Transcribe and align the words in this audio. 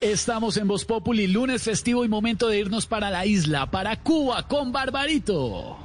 Estamos 0.00 0.56
en 0.56 0.68
Voz 0.68 0.84
Populi, 0.84 1.26
lunes 1.26 1.64
festivo 1.64 2.04
y 2.04 2.08
momento 2.08 2.46
de 2.46 2.60
irnos 2.60 2.86
para 2.86 3.10
la 3.10 3.26
isla, 3.26 3.68
para 3.68 4.00
Cuba, 4.00 4.46
con 4.46 4.70
Barbarito. 4.70 5.76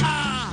Ah, 0.00 0.48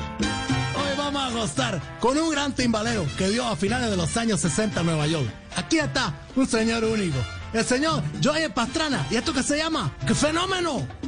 hoy 0.76 0.98
vamos 0.98 1.22
a 1.22 1.30
gozar 1.30 1.82
con 2.00 2.18
un 2.18 2.32
gran 2.32 2.56
timbalero 2.56 3.06
que 3.16 3.30
dio 3.30 3.46
a 3.46 3.56
finales 3.56 3.92
de 3.92 3.98
los 3.98 4.18
años 4.18 4.40
60 4.40 4.80
en 4.80 4.86
Nueva 4.88 5.06
York. 5.06 5.30
Aquí 5.56 5.78
está 5.78 6.20
un 6.36 6.48
señor 6.48 6.84
único, 6.84 7.20
el 7.54 7.64
señor 7.64 8.02
Joey 8.24 8.50
Pastrana. 8.50 9.06
¿Y 9.12 9.18
esto 9.18 9.34
qué 9.34 9.44
se 9.44 9.58
llama? 9.58 9.94
¡Qué 10.08 10.16
fenómeno! 10.16 10.99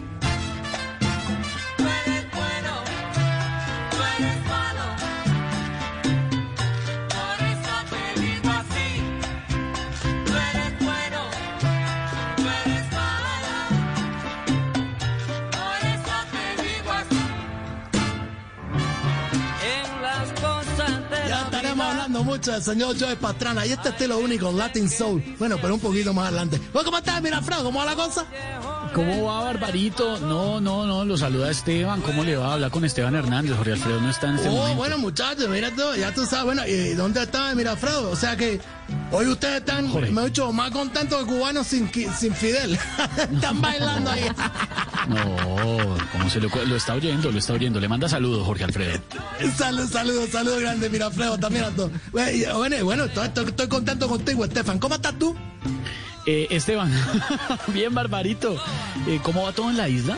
Mucho 22.31 22.53
del 22.53 22.63
señor 22.63 22.95
Joe 22.97 23.17
Pastrana 23.17 23.65
y 23.65 23.73
este 23.73 23.89
estilo 23.89 24.17
único, 24.17 24.53
Latin 24.53 24.89
Soul. 24.89 25.21
Bueno, 25.37 25.57
pero 25.61 25.73
un 25.73 25.81
poquito 25.81 26.13
más 26.13 26.27
adelante. 26.27 26.61
¿Cómo 26.71 26.97
estás, 26.97 27.21
Mirafredo? 27.21 27.61
¿Cómo 27.61 27.79
va 27.79 27.85
la 27.85 27.95
cosa? 27.95 28.25
¿Cómo 28.93 29.25
va, 29.25 29.43
Barbarito? 29.43 30.17
No, 30.19 30.61
no, 30.61 30.85
no, 30.85 31.03
lo 31.03 31.17
saluda 31.17 31.51
Esteban. 31.51 31.99
¿Cómo 32.01 32.23
le 32.23 32.37
va 32.37 32.51
a 32.51 32.53
hablar 32.53 32.71
con 32.71 32.85
Esteban 32.85 33.15
Hernández? 33.15 33.57
Jorge 33.57 33.73
Alfredo 33.73 33.99
no 33.99 34.09
está 34.09 34.29
en 34.29 34.35
este 34.35 34.47
oh, 34.47 34.53
momento. 34.53 34.77
bueno, 34.77 34.97
muchachos, 34.99 35.49
mira 35.49 35.71
tú, 35.71 35.83
ya 35.99 36.13
tú 36.13 36.25
sabes, 36.25 36.45
bueno, 36.45 36.65
¿y 36.65 36.93
dónde 36.93 37.21
está 37.21 37.53
Mirafredo? 37.53 38.09
O 38.09 38.15
sea 38.15 38.37
que 38.37 38.61
hoy 39.11 39.27
ustedes 39.27 39.59
están, 39.59 39.91
me 40.13 40.21
he 40.21 40.25
dicho, 40.27 40.53
más 40.53 40.71
contentos 40.71 41.19
que 41.19 41.25
cubanos 41.25 41.67
sin, 41.67 41.91
sin 42.17 42.33
Fidel. 42.33 42.79
están 43.17 43.59
bailando 43.59 44.09
ahí. 44.09 44.23
No, 45.07 45.97
¿cómo 46.11 46.29
se 46.29 46.39
lo, 46.39 46.49
lo 46.65 46.75
está 46.75 46.93
oyendo? 46.93 47.31
Lo 47.31 47.39
está 47.39 47.53
oyendo. 47.53 47.79
Le 47.79 47.87
manda 47.87 48.07
saludos, 48.07 48.45
Jorge 48.45 48.63
Alfredo. 48.63 48.99
Saludos, 49.55 49.89
saludos, 49.89 50.29
saludos 50.29 50.61
grande, 50.61 50.89
Mirafredo, 50.89 51.37
también 51.37 51.65
a 51.65 51.71
todos. 51.71 51.91
Bueno, 52.11 52.83
bueno, 52.83 53.05
estoy, 53.05 53.27
estoy 53.27 53.67
contento 53.67 54.07
contigo, 54.07 54.45
Estefan. 54.45 54.79
¿Cómo 54.79 54.95
estás 54.95 55.17
tú? 55.17 55.35
Eh, 56.25 56.47
Esteban, 56.51 56.91
bien 57.67 57.93
barbarito. 57.93 58.55
Eh, 59.07 59.19
¿Cómo 59.23 59.43
va 59.43 59.51
todo 59.53 59.69
en 59.69 59.77
la 59.77 59.89
isla? 59.89 60.17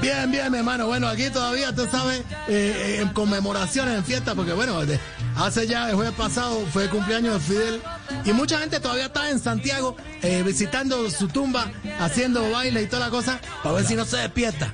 Bien, 0.00 0.30
bien, 0.30 0.52
mi 0.52 0.58
hermano. 0.58 0.86
Bueno, 0.86 1.08
aquí 1.08 1.30
todavía, 1.30 1.74
tú 1.74 1.86
sabes, 1.90 2.22
eh, 2.48 3.00
en 3.02 3.08
conmemoraciones, 3.08 3.96
en 3.96 4.04
fiestas, 4.04 4.34
porque 4.34 4.52
bueno, 4.52 4.78
hace 5.36 5.66
ya 5.66 5.90
el 5.90 5.96
jueves 5.96 6.14
pasado 6.14 6.64
fue 6.72 6.84
el 6.84 6.90
cumpleaños 6.90 7.34
de 7.34 7.40
Fidel 7.40 7.80
y 8.24 8.32
mucha 8.32 8.58
gente 8.58 8.80
todavía 8.80 9.06
está 9.06 9.30
en 9.30 9.38
Santiago 9.38 9.96
visitando 10.44 11.10
su 11.10 11.28
tumba, 11.28 11.70
haciendo 12.00 12.50
baile 12.50 12.82
y 12.82 12.86
toda 12.86 13.06
la 13.06 13.10
cosa, 13.10 13.40
para 13.62 13.76
ver 13.76 13.86
si 13.86 13.94
no 13.94 14.04
se 14.04 14.16
despierta. 14.18 14.72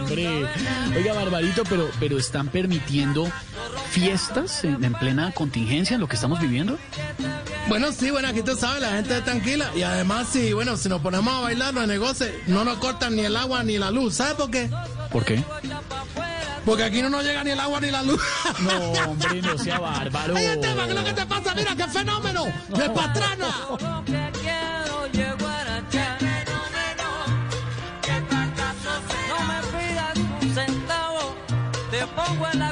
Hombre, 0.00 0.46
oiga, 0.96 1.12
Barbarito, 1.14 1.64
pero, 1.64 1.90
pero 1.98 2.18
están 2.18 2.48
permitiendo 2.48 3.30
fiestas 3.90 4.64
en, 4.64 4.92
plena 4.94 5.32
contingencia 5.32 5.94
en 5.94 6.00
lo 6.00 6.08
que 6.08 6.14
estamos 6.14 6.40
viviendo? 6.40 6.78
Bueno, 7.68 7.92
sí, 7.92 8.10
bueno, 8.10 8.28
aquí 8.28 8.42
tú 8.42 8.56
sabes, 8.56 8.80
la 8.80 8.90
gente 8.92 9.18
es 9.18 9.24
tranquila. 9.24 9.70
Y 9.74 9.82
además, 9.82 10.28
sí, 10.32 10.52
bueno, 10.52 10.76
si 10.76 10.88
nos 10.88 11.00
ponemos 11.00 11.32
a 11.32 11.40
bailar 11.40 11.74
los 11.74 11.86
negocios, 11.86 12.30
no 12.46 12.64
nos 12.64 12.78
cortan 12.78 13.16
ni 13.16 13.24
el 13.24 13.36
agua 13.36 13.62
ni 13.62 13.78
la 13.78 13.90
luz. 13.90 14.14
¿Sabes 14.14 14.34
por 14.34 14.50
qué? 14.50 14.70
¿Por 15.10 15.24
qué? 15.24 15.42
Porque 16.70 16.84
aquí 16.84 17.02
no 17.02 17.10
nos 17.10 17.24
llega 17.24 17.42
ni 17.42 17.50
el 17.50 17.58
agua 17.58 17.80
ni 17.80 17.90
la 17.90 18.00
luz. 18.00 18.22
No, 18.60 19.10
hombre, 19.10 19.42
no 19.42 19.58
sea 19.58 19.80
bárbaro. 19.80 20.36
Ay, 20.36 20.46
Esteban, 20.46 20.84
¿qué 20.86 20.92
es 20.92 20.98
lo 21.00 21.04
que 21.04 21.12
te 21.14 21.26
pasa? 21.26 21.52
Mira, 21.52 21.74
qué 21.74 21.88
fenómeno. 21.88 22.44
¡De 22.68 22.90
patrana! 22.90 23.48
Te 31.90 32.06
pongo 32.06 32.48
en 32.52 32.58
la 32.60 32.69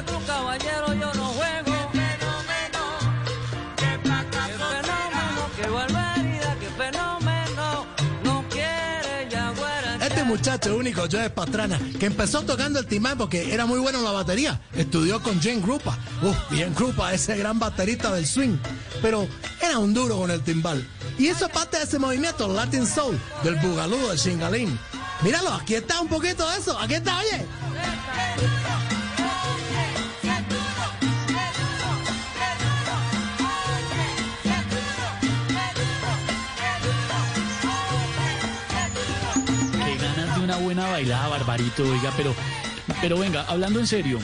muchacho 10.29 10.77
único, 10.77 11.07
Joe 11.11 11.31
Pastrana, 11.31 11.79
que 11.99 12.05
empezó 12.05 12.43
tocando 12.43 12.79
el 12.79 12.85
timán 12.85 13.17
porque 13.17 13.51
era 13.51 13.65
muy 13.65 13.79
bueno 13.79 13.97
en 13.97 14.03
la 14.03 14.11
batería. 14.11 14.61
Estudió 14.75 15.21
con 15.23 15.41
Jane 15.41 15.59
Grupa. 15.59 15.97
Uf, 16.21 16.37
bien 16.51 16.73
Grupa, 16.75 17.11
ese 17.11 17.35
gran 17.35 17.57
baterista 17.57 18.13
del 18.13 18.27
swing. 18.27 18.57
Pero 19.01 19.27
era 19.59 19.79
un 19.79 19.91
duro 19.91 20.17
con 20.17 20.29
el 20.29 20.41
timbal. 20.41 20.87
Y 21.17 21.27
eso 21.27 21.47
es 21.47 21.51
parte 21.51 21.77
de 21.77 21.83
ese 21.83 21.97
movimiento, 21.97 22.47
Latin 22.47 22.85
Soul, 22.85 23.19
del 23.43 23.55
bugalú, 23.55 23.97
del 24.07 24.19
chingalín. 24.19 24.79
Míralo, 25.23 25.51
aquí 25.51 25.73
está 25.73 25.99
un 25.99 26.07
poquito 26.07 26.47
de 26.47 26.57
eso. 26.59 26.77
Aquí 26.77 26.93
está, 26.93 27.17
oye. 27.17 27.45
Una 40.49 40.57
buena 40.57 40.87
bailada, 40.87 41.27
Barbarito, 41.27 41.83
oiga, 41.83 42.11
pero, 42.17 42.33
pero 43.01 43.19
venga, 43.19 43.45
hablando 43.47 43.79
en 43.79 43.85
serio, 43.85 44.17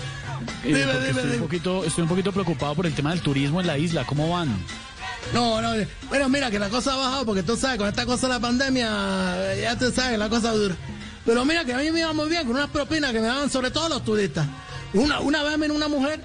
eh, 0.63 0.71
estoy, 1.11 1.35
Un 1.35 1.39
poquito, 1.39 1.83
estoy 1.83 2.01
un 2.01 2.09
poquito 2.09 2.31
preocupado 2.31 2.73
por 2.73 2.87
el 2.87 2.95
tema 2.95 3.11
del 3.11 3.21
turismo 3.21 3.61
en 3.61 3.67
la 3.67 3.77
isla, 3.77 4.05
¿cómo 4.05 4.29
van? 4.29 4.49
No, 5.33 5.61
no, 5.61 5.73
bueno, 6.09 6.29
mira 6.29 6.49
que 6.49 6.57
la 6.57 6.69
cosa 6.69 6.93
ha 6.93 6.97
bajado 6.97 7.25
porque 7.25 7.43
tú 7.43 7.55
sabes, 7.55 7.77
con 7.77 7.87
esta 7.87 8.07
cosa 8.07 8.25
de 8.25 8.33
la 8.33 8.39
pandemia, 8.39 9.55
ya 9.61 9.77
tú 9.77 9.91
sabes, 9.91 10.17
la 10.17 10.27
cosa 10.27 10.51
dura. 10.51 10.75
Pero 11.25 11.45
mira 11.45 11.63
que 11.63 11.73
a 11.73 11.77
mí 11.77 11.91
me 11.91 11.99
iba 11.99 12.13
muy 12.13 12.27
bien 12.27 12.47
con 12.47 12.55
unas 12.55 12.69
propinas 12.69 13.11
que 13.11 13.19
me 13.19 13.27
daban 13.27 13.49
sobre 13.51 13.69
todo 13.69 13.87
los 13.89 14.03
turistas. 14.03 14.47
Una, 14.93 15.19
una 15.19 15.43
vez 15.43 15.59
vino 15.59 15.75
una 15.75 15.87
mujer 15.87 16.21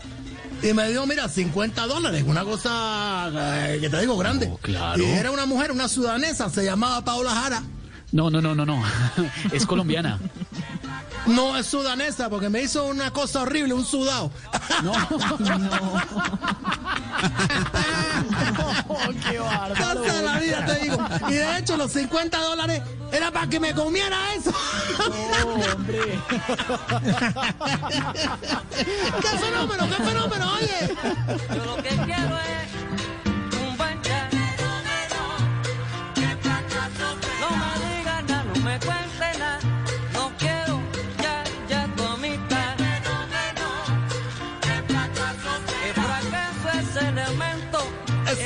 y 0.62 0.72
me 0.72 0.88
dio, 0.88 1.04
mira, 1.04 1.28
50 1.28 1.86
dólares, 1.86 2.24
una 2.26 2.44
cosa 2.44 3.30
eh, 3.68 3.78
que 3.80 3.90
te 3.90 4.00
digo 4.00 4.16
grande. 4.16 4.48
Oh, 4.50 4.56
claro. 4.58 5.02
Y 5.02 5.06
era 5.06 5.30
una 5.30 5.44
mujer, 5.44 5.72
una 5.72 5.88
sudanesa, 5.88 6.48
se 6.48 6.64
llamaba 6.64 7.04
Paula 7.04 7.32
Jara. 7.32 7.62
No, 8.12 8.30
no, 8.30 8.40
no, 8.40 8.54
no, 8.54 8.66
no. 8.66 8.82
Es 9.52 9.66
colombiana. 9.66 10.18
No, 11.26 11.56
es 11.56 11.66
sudanesa 11.66 12.30
porque 12.30 12.48
me 12.48 12.62
hizo 12.62 12.86
una 12.86 13.12
cosa 13.12 13.42
horrible, 13.42 13.74
un 13.74 13.84
sudado. 13.84 14.30
No, 14.82 14.92
no. 15.38 16.00
qué 19.30 19.38
bárbaro. 19.38 20.00
de 20.00 20.22
la 20.22 20.38
vida 20.38 20.64
te 20.64 20.74
digo. 20.76 20.96
Y 21.28 21.32
de 21.32 21.58
hecho 21.58 21.76
los 21.76 21.92
50 21.92 22.38
dólares 22.38 22.80
era 23.12 23.30
para 23.30 23.46
que 23.48 23.60
me 23.60 23.74
comiera 23.74 24.16
eso. 24.34 24.52
No, 24.98 25.72
hombre. 25.74 26.18
¡Qué 29.20 29.38
fenómeno, 29.38 29.88
qué 29.88 30.02
fenómeno, 30.02 30.52
oye! 30.54 30.96
Yo 31.54 31.64
lo 31.66 31.76
que 31.76 31.88
quiero 31.90 32.38
es 32.38 32.80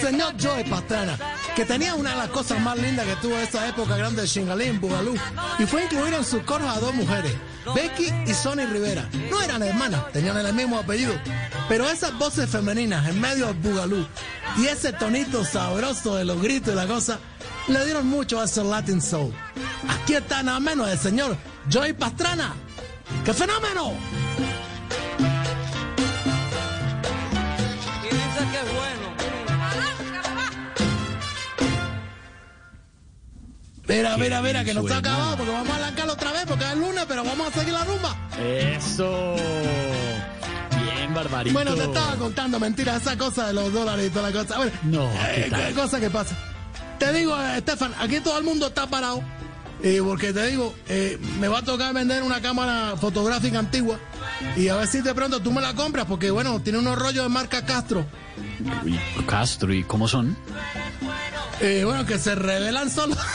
señor 0.04 0.34
Joe 0.38 0.64
Pastrana, 0.64 1.18
que 1.56 1.64
tenía 1.64 1.94
una 1.94 2.10
de 2.10 2.16
las 2.16 2.28
cosas 2.28 2.60
más 2.60 2.76
lindas 2.76 3.06
que 3.06 3.16
tuvo 3.16 3.38
esa 3.38 3.66
época 3.66 3.96
grande 3.96 4.20
de 4.20 4.28
Shingalín, 4.28 4.78
Bugalú, 4.78 5.14
y 5.58 5.64
fue 5.64 5.84
incluir 5.84 6.12
en 6.12 6.24
sus 6.24 6.42
coros 6.42 6.68
a 6.68 6.78
dos 6.78 6.94
mujeres, 6.94 7.32
Becky 7.74 8.12
y 8.26 8.34
Sonny 8.34 8.66
Rivera. 8.66 9.08
No 9.30 9.40
eran 9.40 9.62
hermanas, 9.62 10.12
tenían 10.12 10.36
el 10.36 10.52
mismo 10.52 10.78
apellido, 10.78 11.14
pero 11.70 11.88
esas 11.88 12.18
voces 12.18 12.50
femeninas 12.50 13.08
en 13.08 13.18
medio 13.18 13.46
del 13.46 13.56
Bugalú 13.56 14.06
y 14.58 14.66
ese 14.66 14.92
tonito 14.92 15.42
sabroso 15.42 16.16
de 16.16 16.26
los 16.26 16.40
gritos 16.42 16.74
y 16.74 16.76
la 16.76 16.86
cosa, 16.86 17.18
le 17.68 17.82
dieron 17.86 18.06
mucho 18.06 18.38
a 18.38 18.44
ese 18.44 18.62
Latin 18.62 19.00
Soul. 19.00 19.32
Aquí 19.88 20.16
está 20.16 20.42
nada 20.42 20.60
menos 20.60 20.86
el 20.86 20.98
señor 20.98 21.34
Joey 21.72 21.94
Pastrana. 21.94 22.54
¡Qué 23.24 23.32
fenómeno! 23.32 23.94
Mira, 33.96 34.16
mira, 34.16 34.42
mira, 34.42 34.64
que 34.64 34.74
no 34.74 34.80
está 34.82 34.98
acabado 34.98 35.36
porque 35.36 35.52
vamos 35.52 35.70
a 35.70 35.76
arrancarlo 35.76 36.12
otra 36.14 36.32
vez 36.32 36.44
porque 36.46 36.64
es 36.64 36.76
lunes, 36.76 37.04
pero 37.06 37.24
vamos 37.24 37.48
a 37.48 37.58
seguir 37.58 37.72
la 37.72 37.84
rumba. 37.84 38.16
Eso. 38.38 39.36
Bien, 40.82 41.14
Barbarito. 41.14 41.54
Bueno, 41.54 41.74
te 41.74 41.84
estaba 41.84 42.16
contando 42.16 42.58
mentiras, 42.60 43.02
esa 43.02 43.16
cosa 43.16 43.46
de 43.48 43.52
los 43.54 43.72
dólares 43.72 44.06
y 44.06 44.10
toda 44.10 44.30
la 44.30 44.38
cosa. 44.40 44.56
Bueno, 44.56 44.72
No, 44.84 45.10
¿qué 45.34 45.42
eh, 45.46 45.50
tal? 45.50 45.74
cosa 45.74 46.00
que 46.00 46.10
pasa. 46.10 46.36
Te 46.98 47.12
digo, 47.12 47.36
eh, 47.40 47.58
Estefan, 47.58 47.92
aquí 48.00 48.20
todo 48.20 48.38
el 48.38 48.44
mundo 48.44 48.66
está 48.68 48.86
parado. 48.86 49.22
eh, 49.82 50.00
porque 50.02 50.32
te 50.32 50.46
digo, 50.46 50.74
eh, 50.88 51.18
me 51.38 51.48
va 51.48 51.58
a 51.58 51.62
tocar 51.62 51.92
vender 51.94 52.22
una 52.22 52.40
cámara 52.40 52.94
fotográfica 52.98 53.58
antigua 53.58 53.98
Y 54.56 54.68
a 54.68 54.76
ver 54.76 54.86
si 54.88 55.02
de 55.02 55.12
pronto 55.14 55.40
tú 55.40 55.52
me 55.52 55.60
la 55.60 55.74
compras, 55.74 56.06
porque 56.06 56.30
bueno, 56.30 56.60
tiene 56.60 56.78
unos 56.78 56.96
rollos 56.98 57.24
de 57.24 57.28
marca 57.28 57.64
Castro. 57.66 58.06
Uy, 58.84 58.98
Castro, 59.26 59.72
¿y 59.74 59.84
cómo 59.84 60.08
son? 60.08 60.36
Eh, 61.60 61.82
bueno, 61.84 62.04
que 62.06 62.18
se 62.18 62.34
revelan 62.34 62.90
solos. 62.90 63.18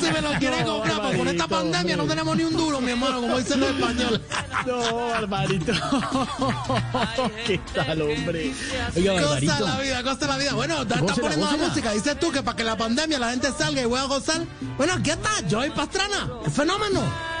Si 0.00 0.10
me 0.10 0.20
lo 0.20 0.32
quiere 0.38 0.64
No, 0.64 0.74
comprar, 0.74 1.00
porque 1.02 1.18
con 1.18 1.28
esta 1.28 1.46
pandemia 1.48 1.96
no 1.96 2.04
tenemos 2.04 2.36
ni 2.36 2.44
un 2.44 2.56
duro, 2.56 2.80
mi 2.80 2.90
hermano, 2.92 3.20
como 3.20 3.38
dicen 3.38 3.60
los 3.60 3.70
españoles. 3.70 4.20
No, 4.66 5.08
Barbarito. 5.08 5.72
¿Qué 7.46 7.60
tal, 7.74 8.02
hombre? 8.02 8.52
Oiga, 8.96 9.22
Cosa 9.22 9.60
la 9.60 9.78
vida, 9.80 10.02
cosa 10.02 10.26
la 10.26 10.36
vida. 10.36 10.54
Bueno, 10.54 10.82
estás 10.82 11.00
poniendo 11.18 11.50
la 11.50 11.56
música. 11.68 11.92
Dices 11.92 12.18
tú 12.18 12.30
que 12.32 12.42
para 12.42 12.56
que 12.56 12.64
la 12.64 12.76
pandemia 12.76 13.18
la 13.18 13.30
gente 13.30 13.48
salga 13.56 13.82
y 13.82 13.84
voy 13.86 14.00
a 14.00 14.04
gozar. 14.04 14.42
Bueno, 14.76 14.94
aquí 14.94 15.10
está, 15.10 15.30
Joey 15.50 15.70
Pastrana, 15.70 16.28
el 16.44 16.50
fenómeno. 16.50 17.31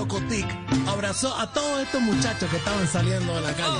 Sello 0.00 0.08
Cotic 0.08 0.46
abrazó 0.88 1.36
a 1.36 1.52
todos 1.52 1.80
estos 1.80 2.00
muchachos 2.00 2.48
que 2.50 2.56
estaban 2.56 2.86
saliendo 2.88 3.34
de 3.34 3.40
la 3.40 3.52
calle. 3.52 3.78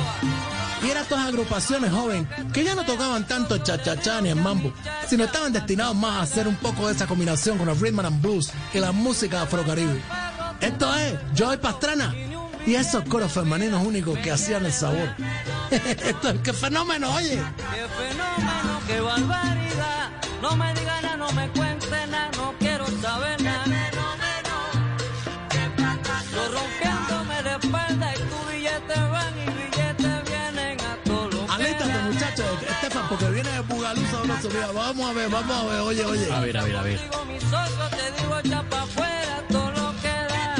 Y 0.82 0.90
eran 0.90 1.04
todas 1.06 1.26
agrupaciones 1.26 1.90
jóvenes 1.90 2.26
que 2.52 2.64
ya 2.64 2.74
no 2.74 2.84
tocaban 2.84 3.26
tanto 3.26 3.58
cha-cha-cha 3.58 4.20
ni 4.20 4.30
el 4.30 4.36
mambo, 4.36 4.72
sino 5.08 5.24
estaban 5.24 5.52
destinados 5.52 5.94
más 5.94 6.16
a 6.16 6.22
hacer 6.22 6.48
un 6.48 6.56
poco 6.56 6.86
de 6.86 6.94
esa 6.94 7.06
combinación 7.06 7.58
con 7.58 7.68
el 7.68 7.78
rhythm 7.78 8.00
and 8.00 8.22
blues 8.22 8.50
y 8.72 8.78
la 8.78 8.92
música 8.92 9.42
afrocaribe. 9.42 10.00
Esto 10.60 10.94
es 10.96 11.14
Joey 11.36 11.58
Pastrana 11.58 12.14
y 12.66 12.74
esos 12.74 13.04
coros 13.04 13.32
femeninos 13.32 13.84
únicos 13.84 14.18
que 14.18 14.30
hacían 14.30 14.64
el 14.64 14.72
sabor. 14.72 15.14
Esto 15.70 16.30
es 16.30 16.40
qué 16.40 16.52
fenómeno, 16.52 17.14
oye. 17.14 17.42
Qué 17.56 17.86
fenómeno, 17.98 18.80
qué 18.86 19.00
barbaridad. 19.00 20.10
No 20.42 20.56
me 20.56 20.74
diga 20.74 21.00
nada, 21.02 21.16
no 21.16 21.32
me 21.32 21.48
cuente 21.50 22.06
nada, 22.06 22.30
no 22.36 22.54
quiero 22.58 22.86
saber 23.00 23.42
nada. 23.42 23.69
Mira, 34.48 34.72
vamos 34.72 35.10
a 35.10 35.12
ver, 35.12 35.28
vamos 35.28 35.54
a 35.56 35.64
ver, 35.66 35.80
oye, 35.80 36.04
oye. 36.04 36.32
A 36.32 36.40
ver, 36.40 36.56
a 36.56 36.64
ver, 36.64 36.76
a 36.76 36.82
ver. 36.82 36.98
Digo 36.98 37.24
mis 37.26 37.44
ojos, 37.52 37.90
te 37.90 38.22
digo 38.22 38.38
echa 38.38 38.62
pa' 38.70 38.82
afuera 38.82 39.44
todo 39.48 39.70
lo 39.70 39.94
que 40.00 40.08
da. 40.08 40.56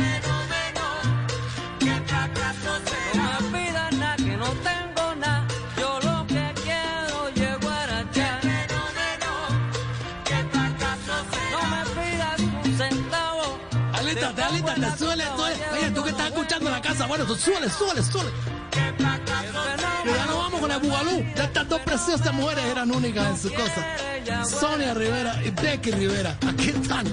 No 3.14 3.24
me 3.50 3.58
pidas 3.58 3.92
nada, 3.96 4.16
que 4.16 4.36
no 4.36 4.50
tengo 4.68 5.14
nada. 5.16 5.46
Yo 5.78 5.98
lo 6.02 6.26
que 6.26 6.52
quiero 6.62 7.28
es 7.28 7.34
llegar 7.34 7.90
allá. 7.90 8.40
No 11.50 11.60
me 11.70 11.84
pidas 11.96 12.40
un 12.40 12.76
centavo. 12.76 13.58
Alístate, 13.94 14.42
alístate, 14.42 14.98
súbele, 14.98 15.24
súbele. 15.36 15.70
Oye, 15.72 15.90
tú 15.90 16.02
que 16.04 16.10
estás 16.10 16.26
escuchando 16.26 16.66
en 16.66 16.72
la 16.72 16.82
casa, 16.82 17.06
bueno, 17.06 17.24
tú 17.24 17.34
súbele, 17.34 17.70
súbele, 17.70 18.02
súbele. 18.02 18.59
Que 18.70 20.11
ya 20.12 20.26
no 20.26 20.38
vamos 20.38 20.61
con 20.61 20.70
el 20.70 20.78
Bugalú. 20.81 21.25
Estas 21.37 21.69
dos 21.69 21.81
preciosas 21.82 22.32
mujeres 22.32 22.64
eran 22.64 22.90
únicas 22.90 23.26
en 23.28 23.38
su 23.38 23.55
cosa. 23.55 24.44
Sonia 24.44 24.94
Rivera 24.94 25.40
y 25.44 25.50
Becky 25.50 25.90
Rivera. 25.90 26.37
Aquí 26.49 26.70
están. 26.70 27.06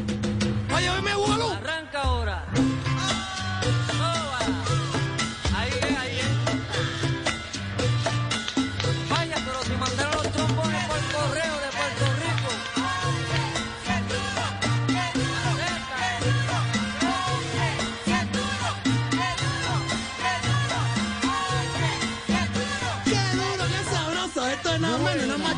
Oye, 0.76 0.90
oíme 0.90 1.16
Bugalú. 1.16 1.50
Arranca 1.52 2.02
ahora. 2.02 2.46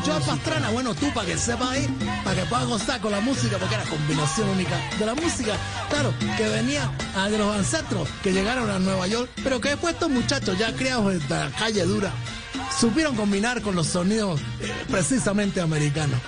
más 0.00 0.06
Joe 0.06 0.20
Pastrana. 0.20 0.70
Bueno, 0.70 0.94
tú 0.94 1.12
para 1.12 1.26
que 1.26 1.38
sepas 1.38 1.70
ahí, 1.70 1.86
para 2.24 2.36
que 2.36 2.46
puedas 2.48 2.66
gozar 2.66 3.00
con 3.00 3.12
la 3.12 3.20
música, 3.20 3.58
porque 3.58 3.74
era 3.74 3.84
combinación 3.84 4.48
única 4.50 4.76
de 4.98 5.06
la 5.06 5.14
música, 5.14 5.56
claro, 5.88 6.12
que 6.36 6.48
venía 6.48 6.90
ah, 7.16 7.28
de 7.28 7.38
los 7.38 7.54
ancestros 7.54 8.08
que 8.22 8.32
llegaron 8.32 8.70
a 8.70 8.78
Nueva 8.78 9.06
York, 9.06 9.30
pero 9.42 9.60
que 9.60 9.70
después 9.70 9.94
estos 9.94 10.10
muchachos 10.10 10.58
ya 10.58 10.72
criados 10.74 11.12
en 11.12 11.28
la 11.28 11.50
calle 11.50 11.84
dura, 11.84 12.12
supieron 12.78 13.16
combinar 13.16 13.62
con 13.62 13.74
los 13.74 13.86
sonidos 13.86 14.40
eh, 14.60 14.72
precisamente 14.90 15.60
americanos. 15.60 16.20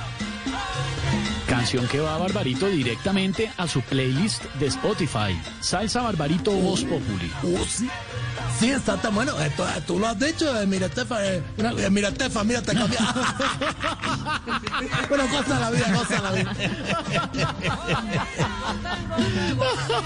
Canción 1.53 1.87
que 1.87 2.01
va 2.01 2.17
Barbarito 2.17 2.67
directamente 2.67 3.53
a 3.59 3.69
su 3.69 3.83
playlist 3.83 4.43
de 4.59 4.67
Spotify. 4.69 5.39
Salsa 5.61 6.01
Barbarito 6.01 6.51
Voz 6.51 6.83
Populi. 6.85 7.31
Sí. 7.69 7.87
Sí, 8.59 8.71
está 8.71 8.97
tan 8.97 9.15
bueno. 9.15 9.39
Esto, 9.39 9.69
eh, 9.69 9.83
tú 9.87 9.99
lo 9.99 10.07
has 10.09 10.19
dicho, 10.19 10.59
eh, 10.61 10.67
mira, 10.67 10.87
Estefa, 10.87 11.25
eh, 11.27 11.43
eh, 11.59 11.91
mira, 11.91 12.09
Estefa, 12.09 12.43
mira, 12.45 12.63
te 12.63 12.73
cambié. 12.75 12.99
bueno, 15.09 15.25
cosa 15.29 15.61
la 15.61 15.71
vida, 15.71 15.93
cosa 15.93 16.21
la 16.23 16.31
vida. 16.33 16.57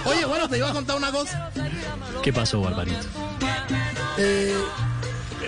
Oye, 0.05 0.25
bueno, 0.25 0.49
te 0.49 0.59
iba 0.59 0.71
a 0.71 0.73
contar 0.73 0.97
una 0.97 1.13
cosa. 1.13 1.51
¿Qué 2.23 2.33
pasó, 2.33 2.61
Barbarito? 2.61 3.07
Eh, 4.19 4.57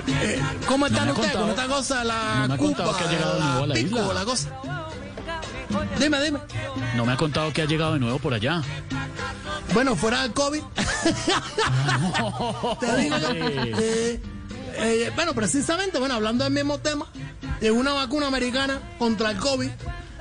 eh, 0.07 0.43
¿Cómo 0.67 0.87
están 0.87 1.09
ha 1.09 1.13
ustedes 1.13 1.33
con 1.33 1.43
contado- 1.49 1.67
esta 1.67 1.77
cosa? 1.77 2.05
La 2.05 2.35
no 2.43 2.49
me 2.49 2.55
ha 2.55 2.59
contado 2.59 2.97
que 2.97 3.05
ha 3.05 3.11
llegado 3.11 3.35
de 3.35 3.41
nuevo 3.45 3.65
a 3.65 3.67
la 3.67 3.75
pico, 3.75 3.99
isla. 3.99 4.15
la 4.15 4.25
cosa. 4.25 4.49
Dime, 5.99 6.23
dime. 6.23 6.39
No 6.97 7.05
me 7.05 7.13
ha 7.13 7.17
contado 7.17 7.53
que 7.53 7.63
ha 7.63 7.67
llegado 7.67 7.95
de 7.95 8.01
nuevo 8.01 8.19
por 8.19 8.33
allá. 8.35 8.63
Bueno, 9.75 9.97
fuera 9.97 10.23
del 10.23 10.33
COVID. 10.33 10.63
Te 12.81 12.97
digo 12.97 13.17
eh, 13.35 14.21
eh, 14.77 15.13
bueno, 15.15 15.35
precisamente, 15.35 15.99
bueno, 15.99 16.15
hablando 16.15 16.45
del 16.45 16.53
mismo 16.53 16.79
tema, 16.79 17.07
de 17.61 17.71
una 17.71 17.93
vacuna 17.93 18.27
americana 18.29 18.81
contra 18.99 19.31
el 19.31 19.37
COVID, 19.39 19.69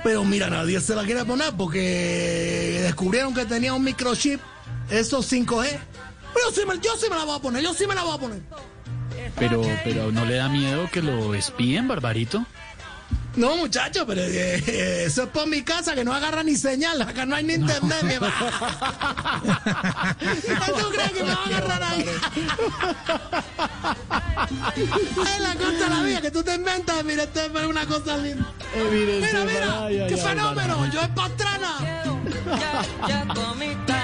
pero 0.02 0.24
mira, 0.24 0.48
nadie 0.50 0.80
se 0.80 0.94
la 0.94 1.04
quiere 1.04 1.24
poner 1.24 1.52
porque 1.56 2.80
descubrieron 2.82 3.34
que 3.34 3.44
tenía 3.46 3.72
un 3.74 3.84
microchip, 3.84 4.40
esos 4.90 5.30
5G. 5.32 5.78
Pero 6.34 6.50
sí 6.52 6.60
me- 6.66 6.78
yo 6.80 6.96
sí 6.96 7.06
me 7.10 7.16
la 7.16 7.24
voy 7.24 7.36
a 7.36 7.42
poner, 7.42 7.62
yo 7.62 7.72
sí 7.74 7.86
me 7.86 7.94
la 7.94 8.02
voy 8.02 8.16
a 8.16 8.20
poner. 8.20 8.40
Pero, 9.38 9.62
pero 9.84 10.10
¿no 10.12 10.24
le 10.24 10.36
da 10.36 10.48
miedo 10.48 10.88
que 10.92 11.02
lo 11.02 11.34
espíen, 11.34 11.88
Barbarito? 11.88 12.44
No, 13.36 13.56
muchacho, 13.56 14.06
pero 14.06 14.20
eh, 14.22 14.62
eh 14.66 15.04
eso 15.06 15.22
es 15.24 15.28
por 15.28 15.46
mi 15.46 15.62
casa, 15.62 15.94
que 15.94 16.04
no 16.04 16.12
agarra 16.12 16.42
ni 16.42 16.56
señal. 16.56 17.00
Acá 17.02 17.24
no 17.24 17.36
hay 17.36 17.44
ni 17.44 17.54
internet, 17.54 17.98
no. 18.02 18.08
mi 18.08 18.14
hermano. 18.14 18.34
¿Tú 20.78 20.90
crees 20.90 21.12
que 21.12 21.22
me 21.22 21.30
va 21.30 21.42
a 21.42 21.44
agarrar 21.44 21.82
ahí? 21.84 22.04
es 25.34 25.40
la 25.40 25.54
cosa 25.54 25.72
de 25.72 25.90
la 25.90 26.02
vida 26.02 26.20
que 26.20 26.30
tú 26.30 26.42
te 26.42 26.54
inventas. 26.54 27.04
Mira, 27.04 27.22
esto 27.24 27.40
es 27.40 27.66
una 27.66 27.86
cosa 27.86 28.16
linda. 28.16 28.46
Mira, 28.90 29.44
mira, 29.44 29.88
qué 30.08 30.16
fenómeno. 30.16 30.86
Yo 30.92 31.00
es 31.00 31.08
pastrana. 31.08 31.78
Ya, 32.46 32.82
ya 33.08 33.26
comiste. 33.34 33.94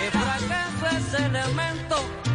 Que 0.00 0.10
por 0.10 0.28
acá 0.28 0.70
fue 0.80 0.88
ese 0.98 1.26
elemento. 1.26 2.27